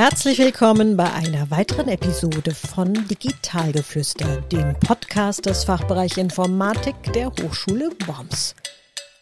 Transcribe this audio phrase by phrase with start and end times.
[0.00, 7.90] Herzlich willkommen bei einer weiteren Episode von Digitalgeflüster, dem Podcast des Fachbereichs Informatik der Hochschule
[8.06, 8.54] Worms.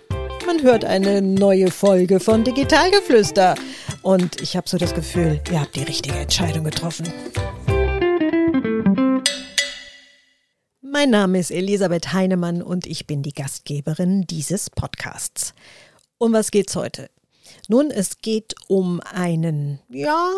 [0.46, 3.56] man hört eine neue Folge von Digitalgeflüster.
[4.00, 7.12] Und ich habe so das Gefühl, ihr habt die richtige Entscheidung getroffen.
[11.00, 15.54] Mein Name ist Elisabeth Heinemann und ich bin die Gastgeberin dieses Podcasts.
[16.18, 17.08] Um was geht's heute?
[17.68, 20.30] Nun, es geht um einen, ja,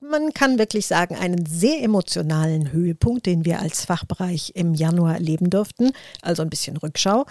[0.00, 5.48] man kann wirklich sagen, einen sehr emotionalen Höhepunkt, den wir als Fachbereich im Januar erleben
[5.48, 7.24] durften, also ein bisschen Rückschau.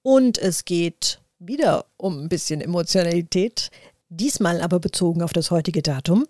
[0.00, 3.70] Und es geht wieder um ein bisschen Emotionalität,
[4.08, 6.26] diesmal aber bezogen auf das heutige Datum.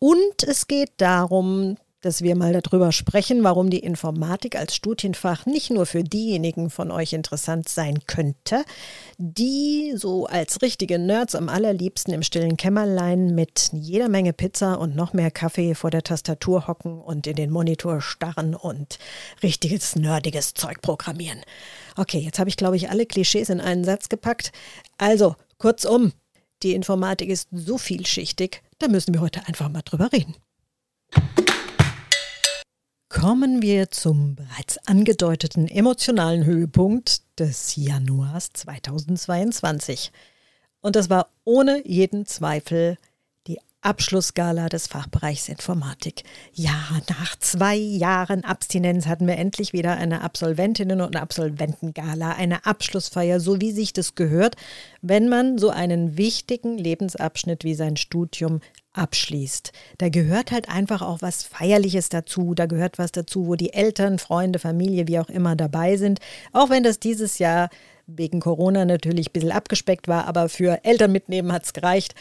[0.00, 5.70] Und es geht darum, dass wir mal darüber sprechen, warum die Informatik als Studienfach nicht
[5.70, 8.64] nur für diejenigen von euch interessant sein könnte,
[9.16, 14.94] die so als richtige Nerds am allerliebsten im stillen Kämmerlein mit jeder Menge Pizza und
[14.94, 18.98] noch mehr Kaffee vor der Tastatur hocken und in den Monitor starren und
[19.42, 21.40] richtiges nerdiges Zeug programmieren.
[21.96, 24.52] Okay, jetzt habe ich, glaube ich, alle Klischees in einen Satz gepackt.
[24.98, 26.12] Also, kurzum,
[26.62, 30.34] die Informatik ist so vielschichtig, da müssen wir heute einfach mal drüber reden.
[33.14, 40.10] Kommen wir zum bereits angedeuteten emotionalen Höhepunkt des Januars 2022.
[40.80, 42.98] Und das war ohne jeden Zweifel
[43.46, 46.24] die Abschlussgala des Fachbereichs Informatik.
[46.54, 46.74] Ja,
[47.08, 53.60] nach zwei Jahren Abstinenz hatten wir endlich wieder eine Absolventinnen- und Absolventengala, eine Abschlussfeier, so
[53.60, 54.56] wie sich das gehört,
[55.02, 58.60] wenn man so einen wichtigen Lebensabschnitt wie sein Studium
[58.94, 59.72] abschließt.
[59.98, 62.54] Da gehört halt einfach auch was Feierliches dazu.
[62.54, 66.20] Da gehört was dazu, wo die Eltern, Freunde, Familie, wie auch immer dabei sind.
[66.52, 67.68] Auch wenn das dieses Jahr
[68.06, 72.14] wegen Corona natürlich ein bisschen abgespeckt war, aber für Eltern mitnehmen hat es gereicht.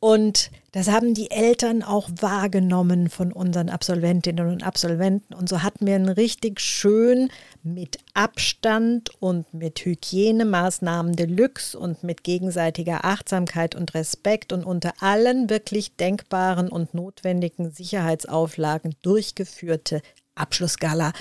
[0.00, 5.34] Und das haben die Eltern auch wahrgenommen von unseren Absolventinnen und Absolventen.
[5.34, 7.28] Und so hatten wir einen richtig schön
[7.62, 15.50] mit Abstand und mit Hygienemaßnahmen Deluxe und mit gegenseitiger Achtsamkeit und Respekt und unter allen
[15.50, 20.00] wirklich denkbaren und notwendigen Sicherheitsauflagen durchgeführte
[20.34, 21.12] Abschlussgala.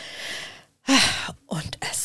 [1.47, 1.98] Und es.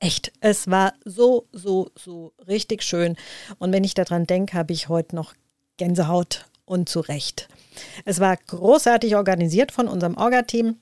[0.00, 3.16] Echt, es war so, so, so richtig schön.
[3.58, 5.34] Und wenn ich daran denke, habe ich heute noch
[5.76, 7.48] Gänsehaut und zu Recht.
[8.04, 10.76] Es war großartig organisiert von unserem Orga-Team.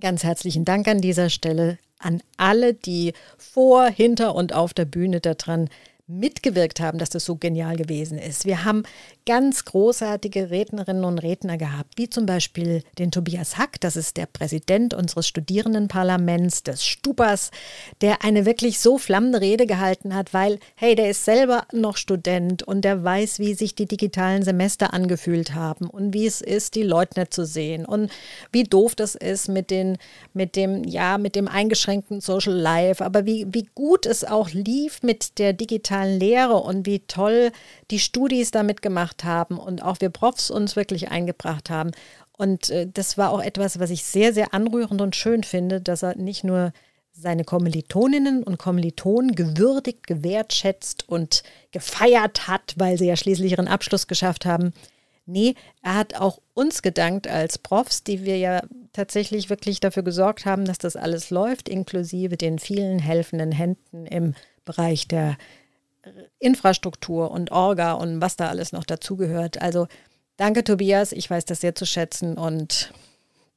[0.00, 5.20] Ganz herzlichen Dank an dieser Stelle an alle, die vor, hinter und auf der Bühne
[5.20, 5.68] daran
[6.06, 8.44] mitgewirkt haben, dass das so genial gewesen ist.
[8.44, 8.84] Wir haben
[9.26, 14.26] ganz großartige Rednerinnen und Redner gehabt, wie zum Beispiel den Tobias Hack, das ist der
[14.26, 17.50] Präsident unseres Studierendenparlaments, des Stupas,
[18.00, 22.62] der eine wirklich so flammende Rede gehalten hat, weil, hey, der ist selber noch Student
[22.62, 26.84] und der weiß, wie sich die digitalen Semester angefühlt haben und wie es ist, die
[26.84, 28.10] Leute nicht zu sehen und
[28.52, 29.98] wie doof das ist mit den,
[30.34, 35.02] mit dem, ja, mit dem eingeschränkten Social Life, aber wie, wie gut es auch lief
[35.02, 37.50] mit der digitalen Lehre und wie toll
[37.90, 41.92] die Studis damit gemacht haben und auch wir Profs uns wirklich eingebracht haben.
[42.36, 46.02] Und äh, das war auch etwas, was ich sehr, sehr anrührend und schön finde, dass
[46.02, 46.72] er nicht nur
[47.12, 54.06] seine Kommilitoninnen und Kommilitonen gewürdigt, gewertschätzt und gefeiert hat, weil sie ja schließlich ihren Abschluss
[54.06, 54.72] geschafft haben.
[55.24, 60.46] Nee, er hat auch uns gedankt als Profs, die wir ja tatsächlich wirklich dafür gesorgt
[60.46, 65.36] haben, dass das alles läuft, inklusive den vielen helfenden Händen im Bereich der
[66.38, 69.60] Infrastruktur und Orga und was da alles noch dazugehört.
[69.60, 69.88] Also
[70.36, 72.92] danke Tobias, ich weiß das sehr zu schätzen und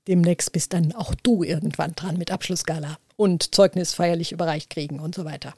[0.07, 5.13] demnächst bist dann auch du irgendwann dran mit Abschlussgala und Zeugnis feierlich überreicht kriegen und
[5.13, 5.53] so weiter.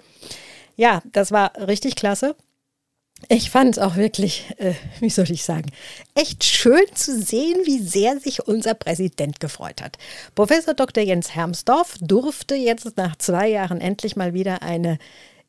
[0.76, 2.36] Ja, das war richtig klasse.
[3.30, 5.70] Ich fand es auch wirklich, äh, wie soll ich sagen,
[6.16, 9.98] echt schön zu sehen, wie sehr sich unser Präsident gefreut hat.
[10.34, 11.04] Professor Dr.
[11.04, 14.98] Jens Hermsdorf durfte jetzt nach zwei Jahren endlich mal wieder eine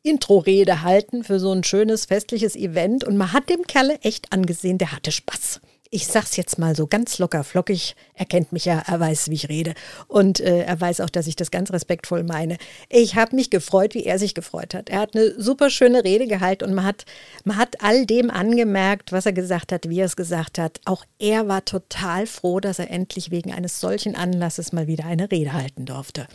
[0.03, 4.77] Intro-Rede halten für so ein schönes festliches Event und man hat dem Kerle echt angesehen,
[4.77, 5.61] der hatte Spaß.
[5.95, 7.95] Ich sag's jetzt mal so ganz locker flockig.
[8.15, 9.75] Er kennt mich ja, er weiß, wie ich rede.
[10.07, 12.57] Und äh, er weiß auch, dass ich das ganz respektvoll meine.
[12.89, 14.89] Ich habe mich gefreut, wie er sich gefreut hat.
[14.89, 17.05] Er hat eine super schöne Rede gehalten und man hat,
[17.43, 20.81] man hat all dem angemerkt, was er gesagt hat, wie er es gesagt hat.
[20.85, 25.29] Auch er war total froh, dass er endlich wegen eines solchen Anlasses mal wieder eine
[25.29, 26.27] Rede halten durfte.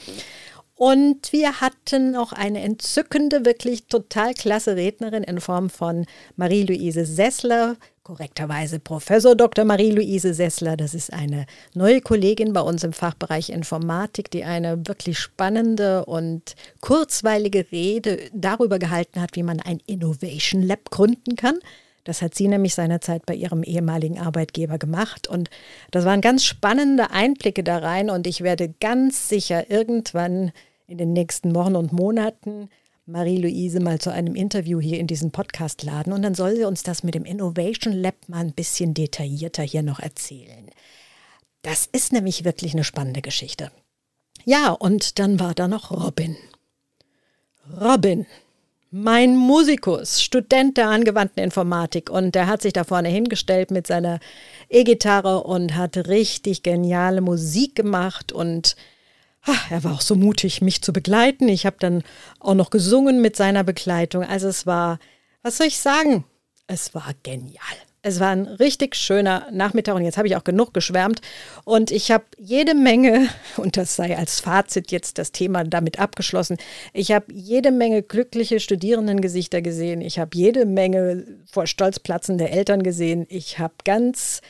[0.79, 7.75] Und wir hatten auch eine entzückende, wirklich total klasse Rednerin in Form von Marie-Louise Sessler,
[8.05, 9.65] korrekterweise Professor Dr.
[9.65, 10.77] Marie-Louise Sessler.
[10.77, 16.55] Das ist eine neue Kollegin bei uns im Fachbereich Informatik, die eine wirklich spannende und
[16.81, 21.59] kurzweilige Rede darüber gehalten hat, wie man ein Innovation Lab gründen kann.
[22.05, 25.27] Das hat sie nämlich seinerzeit bei ihrem ehemaligen Arbeitgeber gemacht.
[25.27, 25.51] Und
[25.91, 28.11] das waren ganz spannende Einblicke da rein.
[28.11, 30.53] Und ich werde ganz sicher irgendwann
[30.87, 32.71] in den nächsten Wochen und Monaten
[33.09, 36.83] Marie-Louise mal zu einem Interview hier in diesen Podcast laden und dann soll sie uns
[36.83, 40.71] das mit dem Innovation Lab mal ein bisschen detaillierter hier noch erzählen.
[41.63, 43.73] Das ist nämlich wirklich eine spannende Geschichte.
[44.45, 46.37] Ja, und dann war da noch Robin.
[47.81, 48.27] Robin,
[48.91, 54.19] mein Musikus, Student der angewandten Informatik und der hat sich da vorne hingestellt mit seiner
[54.69, 58.77] E-Gitarre und hat richtig geniale Musik gemacht und
[59.71, 61.49] er war auch so mutig, mich zu begleiten.
[61.49, 62.03] Ich habe dann
[62.41, 64.25] auch noch gesungen mit seiner Begleitung.
[64.25, 64.99] Also es war,
[65.43, 66.25] was soll ich sagen?
[66.67, 67.65] Es war genial.
[68.03, 71.21] Es war ein richtig schöner Nachmittag und jetzt habe ich auch genug geschwärmt
[71.65, 76.59] und ich habe jede Menge, und das sei als Fazit jetzt das Thema damit abgeschlossen,
[76.93, 82.83] ich habe jede Menge glückliche Studierendengesichter gesehen, ich habe jede Menge vor Stolz platzende Eltern
[82.83, 84.43] gesehen, ich habe ganz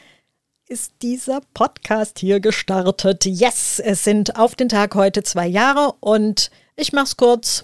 [0.67, 3.25] ist dieser Podcast hier gestartet.
[3.25, 7.63] Yes, es sind auf den Tag heute zwei Jahre und ich mach's kurz.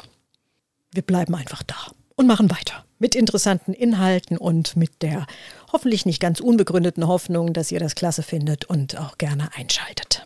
[0.92, 1.76] Wir bleiben einfach da
[2.16, 5.28] und machen weiter mit interessanten Inhalten und mit der
[5.72, 10.26] hoffentlich nicht ganz unbegründeten Hoffnung, dass ihr das klasse findet und auch gerne einschaltet.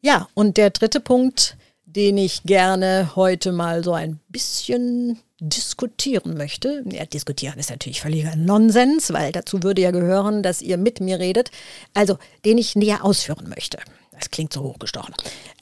[0.00, 1.56] Ja, und der dritte Punkt
[1.96, 6.84] den ich gerne heute mal so ein bisschen diskutieren möchte.
[6.90, 11.18] Ja, diskutieren ist natürlich völliger Nonsens, weil dazu würde ja gehören, dass ihr mit mir
[11.18, 11.50] redet.
[11.94, 13.78] Also, den ich näher ausführen möchte.
[14.12, 15.14] Das klingt so hochgestochen.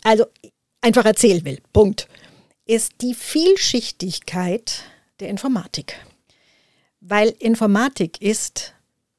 [0.03, 0.27] Also,
[0.81, 1.61] einfach erzählen will.
[1.73, 2.09] Punkt.
[2.67, 4.85] Ist die Vielschichtigkeit
[5.21, 5.97] der Informatik.
[7.01, 8.75] Weil Informatik ist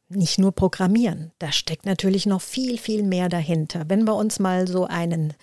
[0.09, 1.31] nicht nur Programmieren.
[1.39, 3.86] Da steckt natürlich noch viel, viel mehr dahinter.
[3.88, 5.33] Wenn wir uns mal so einen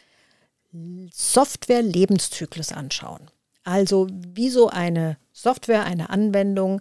[1.12, 3.30] Software-Lebenszyklus anschauen.
[3.64, 6.80] Also wie so eine Software, eine Anwendung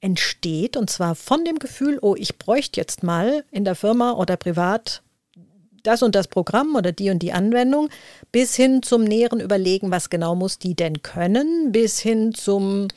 [0.00, 4.36] entsteht und zwar von dem Gefühl, oh, ich bräuchte jetzt mal in der Firma oder
[4.36, 5.02] privat
[5.82, 7.88] das und das Programm oder die und die Anwendung,
[8.32, 12.88] bis hin zum näheren Überlegen, was genau muss die denn können, bis hin zum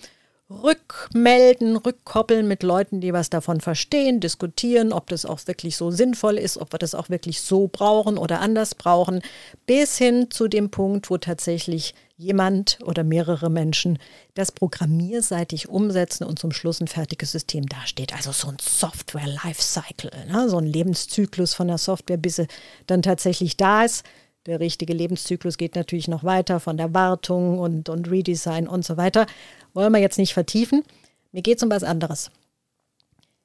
[0.50, 6.38] rückmelden, rückkoppeln mit Leuten, die was davon verstehen, diskutieren, ob das auch wirklich so sinnvoll
[6.38, 9.21] ist, ob wir das auch wirklich so brauchen oder anders brauchen,
[9.65, 13.98] bis hin zu dem Punkt, wo tatsächlich jemand oder mehrere Menschen
[14.36, 18.13] das programmierseitig umsetzen und zum Schluss ein fertiges System dasteht.
[18.13, 20.50] Also so ein Software-Lifecycle, ne?
[20.50, 22.48] so ein Lebenszyklus von der Software, bis sie
[22.88, 24.06] dann tatsächlich da ist.
[24.45, 28.97] Der richtige Lebenszyklus geht natürlich noch weiter von der Wartung und, und Redesign und so
[28.97, 29.26] weiter.
[29.73, 30.83] Wollen wir jetzt nicht vertiefen.
[31.31, 32.30] Mir geht es um was anderes.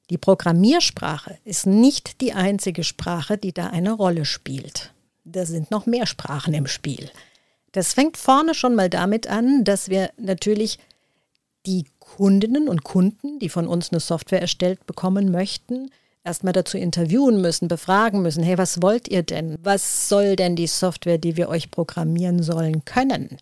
[0.09, 4.91] Die Programmiersprache ist nicht die einzige Sprache, die da eine Rolle spielt.
[5.23, 7.09] Da sind noch mehr Sprachen im Spiel.
[7.71, 10.79] Das fängt vorne schon mal damit an, dass wir natürlich
[11.65, 15.91] die Kundinnen und Kunden, die von uns eine Software erstellt bekommen möchten,
[16.23, 19.57] erstmal dazu interviewen müssen, befragen müssen, hey, was wollt ihr denn?
[19.61, 23.37] Was soll denn die Software, die wir euch programmieren sollen, können?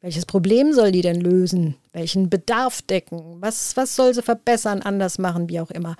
[0.00, 1.76] Welches Problem soll die denn lösen?
[1.92, 3.40] Welchen Bedarf decken?
[3.40, 5.96] Was, was soll sie verbessern, anders machen, wie auch immer?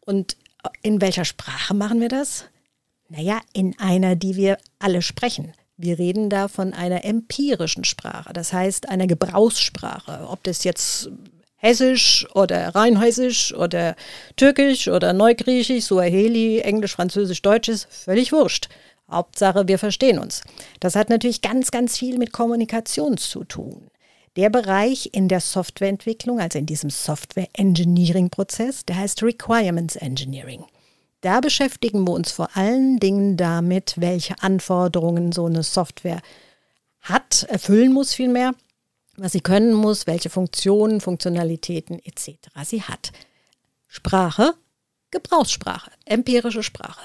[0.00, 0.36] Und
[0.82, 2.46] in welcher Sprache machen wir das?
[3.08, 5.52] Naja, in einer, die wir alle sprechen.
[5.76, 10.28] Wir reden da von einer empirischen Sprache, das heißt einer Gebrauchssprache.
[10.28, 11.10] Ob das jetzt
[11.56, 13.96] Hessisch oder Rheinhessisch oder
[14.36, 18.68] Türkisch oder Neugriechisch, Suaheli, Englisch, Französisch, Deutsch ist, völlig wurscht.
[19.10, 20.42] Hauptsache, wir verstehen uns.
[20.80, 23.88] Das hat natürlich ganz, ganz viel mit Kommunikation zu tun.
[24.36, 30.64] Der Bereich in der Softwareentwicklung, also in diesem Software Engineering-Prozess, der heißt Requirements Engineering.
[31.24, 36.20] Da beschäftigen wir uns vor allen Dingen damit, welche Anforderungen so eine Software
[37.00, 38.52] hat, erfüllen muss vielmehr,
[39.16, 42.28] was sie können muss, welche Funktionen, Funktionalitäten etc.
[42.64, 43.12] sie hat.
[43.86, 44.52] Sprache,
[45.10, 47.00] Gebrauchssprache, empirische Sprache.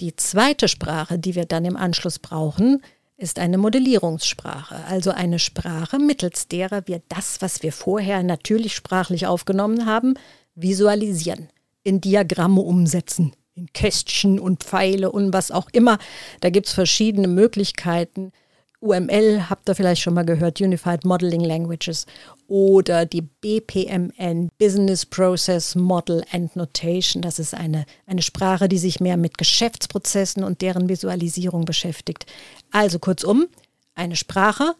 [0.00, 2.82] Die zweite Sprache, die wir dann im Anschluss brauchen,
[3.18, 9.26] ist eine Modellierungssprache, also eine Sprache, mittels derer wir das, was wir vorher natürlich sprachlich
[9.26, 10.14] aufgenommen haben,
[10.54, 11.50] visualisieren,
[11.84, 15.98] in Diagramme umsetzen, in Kästchen und Pfeile und was auch immer.
[16.40, 18.32] Da gibt es verschiedene Möglichkeiten.
[18.80, 22.04] UML habt ihr vielleicht schon mal gehört, Unified Modeling Languages
[22.48, 27.22] oder die BPMN, Business Process Model and Notation.
[27.22, 32.26] Das ist eine, eine Sprache, die sich mehr mit Geschäftsprozessen und deren Visualisierung beschäftigt.
[32.72, 33.46] Also kurzum,
[33.94, 34.74] eine Sprache,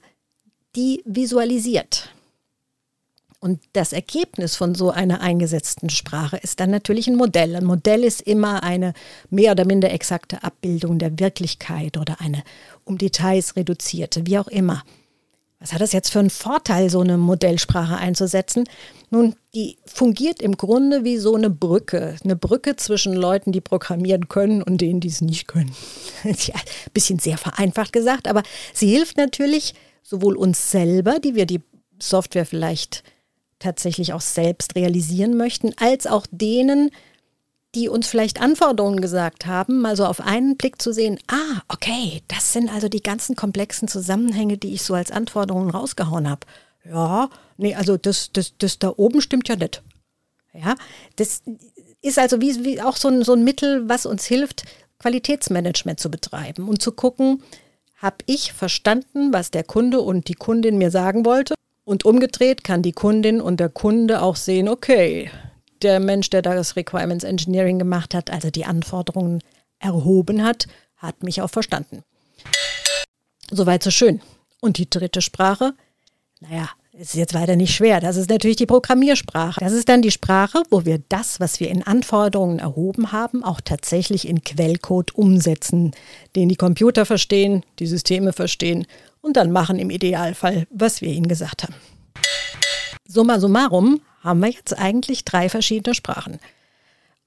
[0.75, 2.11] die visualisiert.
[3.43, 7.57] Und das Ergebnis von so einer eingesetzten Sprache ist dann natürlich ein Modell.
[7.57, 8.93] Ein Modell ist immer eine
[9.31, 12.45] mehr oder minder exakte Abbildung der Wirklichkeit oder eine
[12.85, 14.85] um Details reduzierte, wie auch immer.
[15.59, 18.63] Was hat das jetzt für einen Vorteil, so eine Modellsprache einzusetzen?
[19.11, 22.15] Nun, die fungiert im Grunde wie so eine Brücke.
[22.23, 25.75] Eine Brücke zwischen Leuten, die programmieren können und denen, die es nicht können.
[26.23, 31.47] ja, ein bisschen sehr vereinfacht gesagt, aber sie hilft natürlich sowohl uns selber, die wir
[31.47, 31.61] die
[32.01, 33.03] Software vielleicht
[33.63, 36.91] tatsächlich auch selbst realisieren möchten, als auch denen,
[37.75, 42.23] die uns vielleicht Anforderungen gesagt haben, mal so auf einen Blick zu sehen, ah, okay,
[42.29, 46.47] das sind also die ganzen komplexen Zusammenhänge, die ich so als Anforderungen rausgehauen habe.
[46.85, 49.83] Ja, nee, also das, das, das da oben stimmt ja nicht.
[50.53, 50.75] Ja,
[51.17, 51.43] das
[52.03, 54.65] ist also wie, wie auch so ein, so ein Mittel, was uns hilft,
[54.99, 57.43] Qualitätsmanagement zu betreiben und zu gucken,
[57.97, 61.55] habe ich verstanden, was der Kunde und die Kundin mir sagen wollte?
[61.85, 65.31] Und umgedreht kann die Kundin und der Kunde auch sehen, okay,
[65.83, 69.43] der Mensch, der das Requirements Engineering gemacht hat, also die Anforderungen
[69.81, 72.05] erhoben hat, hat mich auch verstanden.
[73.51, 74.21] Soweit so schön.
[74.61, 75.75] Und die dritte Sprache,
[76.41, 78.01] naja, ist jetzt weiter nicht schwer.
[78.01, 79.59] Das ist natürlich die Programmiersprache.
[79.61, 83.61] Das ist dann die Sprache, wo wir das, was wir in Anforderungen erhoben haben, auch
[83.61, 85.93] tatsächlich in Quellcode umsetzen,
[86.37, 88.87] den die Computer verstehen, die Systeme verstehen
[89.23, 91.75] und dann machen im Idealfall, was wir ihnen gesagt haben.
[93.09, 96.39] Summa summarum haben wir jetzt eigentlich drei verschiedene Sprachen.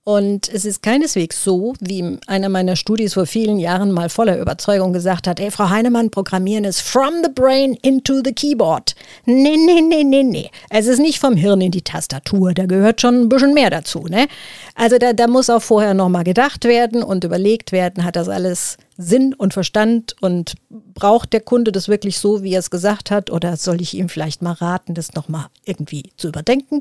[0.07, 4.93] Und es ist keineswegs so, wie einer meiner Studis vor vielen Jahren mal voller Überzeugung
[4.93, 8.93] gesagt hat, ey, Frau Heinemann, Programmieren ist from the brain into the keyboard.
[9.25, 10.51] Nee, nee, nee, nee, nee.
[10.69, 14.05] Es ist nicht vom Hirn in die Tastatur, da gehört schon ein bisschen mehr dazu,
[14.07, 14.27] ne?
[14.75, 18.77] Also da, da muss auch vorher nochmal gedacht werden und überlegt werden, hat das alles
[18.97, 23.29] Sinn und Verstand und braucht der Kunde das wirklich so, wie er es gesagt hat
[23.29, 26.79] oder soll ich ihm vielleicht mal raten, das nochmal irgendwie zu überdenken?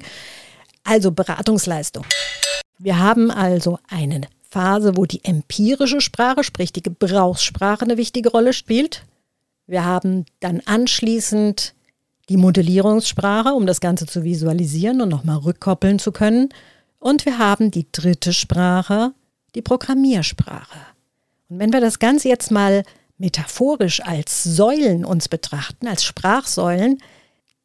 [0.85, 2.04] Also Beratungsleistung.
[2.78, 8.52] Wir haben also eine Phase, wo die empirische Sprache, sprich die Gebrauchssprache, eine wichtige Rolle
[8.52, 9.04] spielt.
[9.66, 11.75] Wir haben dann anschließend
[12.28, 16.50] die Modellierungssprache, um das Ganze zu visualisieren und nochmal rückkoppeln zu können.
[16.99, 19.12] Und wir haben die dritte Sprache,
[19.54, 20.93] die Programmiersprache.
[21.54, 22.82] Und wenn wir das Ganze jetzt mal
[23.16, 27.00] metaphorisch als Säulen uns betrachten, als Sprachsäulen,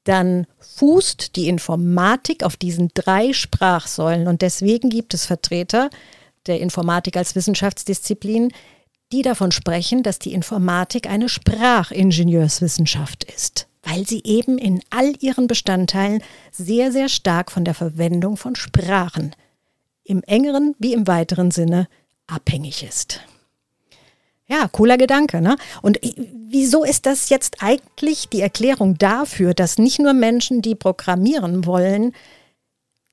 [0.04, 4.28] dann fußt die Informatik auf diesen drei Sprachsäulen.
[4.28, 5.90] Und deswegen gibt es Vertreter
[6.46, 8.52] der Informatik als Wissenschaftsdisziplin,
[9.12, 15.48] die davon sprechen, dass die Informatik eine Sprachingenieurswissenschaft ist, weil sie eben in all ihren
[15.48, 19.36] Bestandteilen sehr, sehr stark von der Verwendung von Sprachen
[20.04, 21.88] im engeren wie im weiteren Sinne
[22.28, 23.22] abhängig ist.
[24.50, 25.42] Ja, cooler Gedanke.
[25.42, 25.58] Ne?
[25.82, 31.66] Und wieso ist das jetzt eigentlich die Erklärung dafür, dass nicht nur Menschen, die programmieren
[31.66, 32.14] wollen,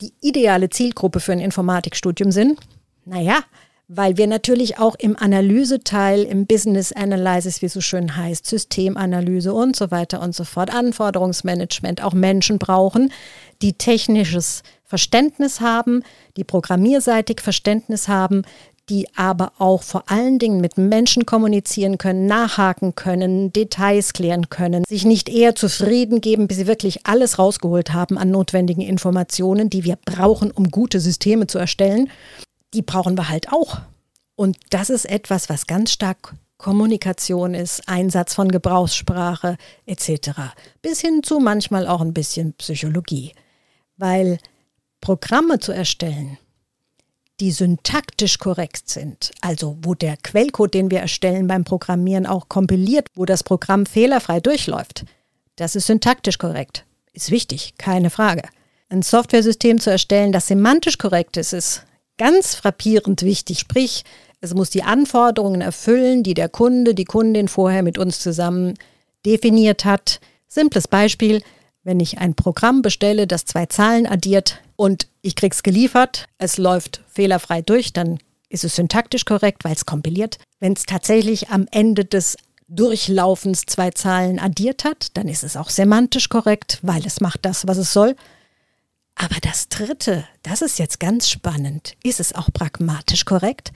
[0.00, 2.58] die ideale Zielgruppe für ein Informatikstudium sind?
[3.04, 3.40] Naja,
[3.88, 9.52] weil wir natürlich auch im Analyseteil, im Business Analysis, wie es so schön heißt, Systemanalyse
[9.52, 13.12] und so weiter und so fort, Anforderungsmanagement, auch Menschen brauchen,
[13.62, 16.02] die technisches Verständnis haben,
[16.36, 18.42] die programmierseitig Verständnis haben,
[18.88, 24.84] die aber auch vor allen Dingen mit Menschen kommunizieren können, nachhaken können, Details klären können,
[24.86, 29.84] sich nicht eher zufrieden geben, bis sie wirklich alles rausgeholt haben an notwendigen Informationen, die
[29.84, 32.10] wir brauchen, um gute Systeme zu erstellen.
[32.74, 33.78] Die brauchen wir halt auch.
[34.36, 40.30] Und das ist etwas, was ganz stark Kommunikation ist, Einsatz von Gebrauchssprache etc.
[40.80, 43.32] Bis hin zu manchmal auch ein bisschen Psychologie.
[43.96, 44.38] Weil
[45.00, 46.38] Programme zu erstellen,
[47.40, 53.08] die syntaktisch korrekt sind, also wo der Quellcode, den wir erstellen beim Programmieren, auch kompiliert,
[53.14, 55.04] wo das Programm fehlerfrei durchläuft,
[55.56, 56.84] das ist syntaktisch korrekt.
[57.12, 58.42] Ist wichtig, keine Frage.
[58.88, 61.82] Ein Softwaresystem zu erstellen, das semantisch korrekt ist, ist
[62.18, 63.58] ganz frappierend wichtig.
[63.58, 64.04] Sprich,
[64.40, 68.74] es muss die Anforderungen erfüllen, die der Kunde, die Kundin vorher mit uns zusammen
[69.24, 70.20] definiert hat.
[70.46, 71.42] Simples Beispiel,
[71.86, 77.00] wenn ich ein Programm bestelle, das zwei Zahlen addiert und ich krieg's geliefert, es läuft
[77.06, 80.38] fehlerfrei durch, dann ist es syntaktisch korrekt, weil es kompiliert.
[80.58, 85.70] Wenn es tatsächlich am Ende des durchlaufens zwei Zahlen addiert hat, dann ist es auch
[85.70, 88.16] semantisch korrekt, weil es macht das, was es soll.
[89.14, 91.94] Aber das Dritte, das ist jetzt ganz spannend.
[92.02, 93.70] Ist es auch pragmatisch korrekt?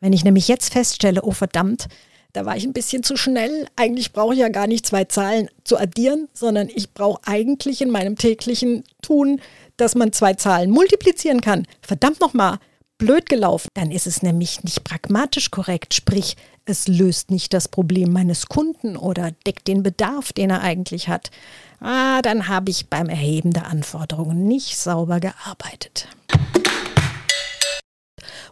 [0.00, 1.88] Wenn ich nämlich jetzt feststelle, oh verdammt,
[2.34, 3.66] da war ich ein bisschen zu schnell.
[3.76, 7.90] Eigentlich brauche ich ja gar nicht zwei Zahlen zu addieren, sondern ich brauche eigentlich in
[7.90, 9.40] meinem täglichen Tun,
[9.76, 11.66] dass man zwei Zahlen multiplizieren kann.
[11.80, 12.58] Verdammt nochmal,
[12.98, 13.68] blöd gelaufen.
[13.74, 18.96] Dann ist es nämlich nicht pragmatisch korrekt, sprich, es löst nicht das Problem meines Kunden
[18.96, 21.30] oder deckt den Bedarf, den er eigentlich hat.
[21.78, 26.08] Ah, dann habe ich beim Erheben der Anforderungen nicht sauber gearbeitet.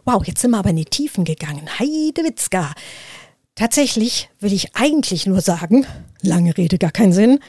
[0.05, 1.67] Wow, jetzt sind wir aber in die Tiefen gegangen.
[1.79, 2.73] Heidewitzka.
[3.55, 5.85] Tatsächlich will ich eigentlich nur sagen,
[6.21, 7.39] lange Rede, gar keinen Sinn,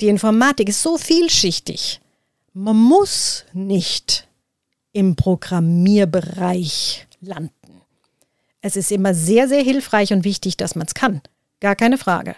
[0.00, 2.00] die Informatik ist so vielschichtig.
[2.52, 4.28] Man muss nicht
[4.92, 7.52] im Programmierbereich landen.
[8.60, 11.20] Es ist immer sehr, sehr hilfreich und wichtig, dass man es kann.
[11.60, 12.36] Gar keine Frage.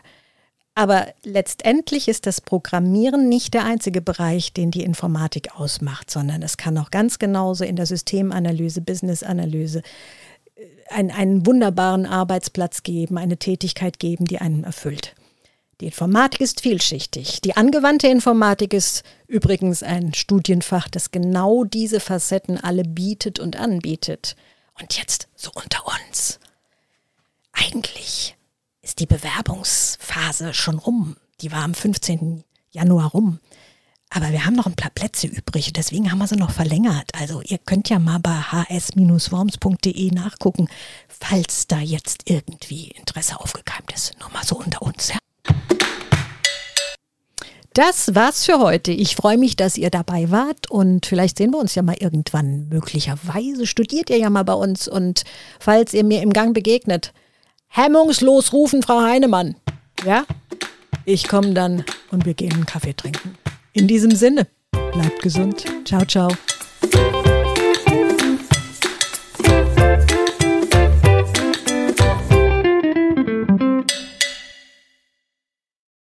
[0.74, 6.56] Aber letztendlich ist das Programmieren nicht der einzige Bereich, den die Informatik ausmacht, sondern es
[6.56, 9.82] kann auch ganz genauso in der Systemanalyse, Businessanalyse
[10.88, 15.14] einen, einen wunderbaren Arbeitsplatz geben, eine Tätigkeit geben, die einen erfüllt.
[15.80, 17.40] Die Informatik ist vielschichtig.
[17.40, 24.36] Die angewandte Informatik ist übrigens ein Studienfach, das genau diese Facetten alle bietet und anbietet.
[24.80, 26.38] Und jetzt so unter uns.
[27.52, 28.36] Eigentlich
[28.80, 31.16] ist die Bewerbungsphase schon rum.
[31.40, 32.44] Die war am 15.
[32.70, 33.40] Januar rum.
[34.14, 37.10] Aber wir haben noch ein paar Plätze übrig, deswegen haben wir sie noch verlängert.
[37.18, 40.68] Also ihr könnt ja mal bei hs-worms.de nachgucken,
[41.08, 44.18] falls da jetzt irgendwie Interesse aufgekeimt ist.
[44.20, 45.18] Nur mal so unter uns, ja.
[47.74, 48.92] Das war's für heute.
[48.92, 52.68] Ich freue mich, dass ihr dabei wart und vielleicht sehen wir uns ja mal irgendwann.
[52.68, 55.24] Möglicherweise studiert ihr ja mal bei uns und
[55.58, 57.14] falls ihr mir im Gang begegnet,
[57.68, 59.56] hemmungslos rufen, Frau Heinemann.
[60.04, 60.26] Ja?
[61.06, 63.38] Ich komme dann und wir gehen einen Kaffee trinken.
[63.74, 64.46] In diesem Sinne,
[64.92, 65.64] bleibt gesund.
[65.84, 66.28] Ciao, ciao.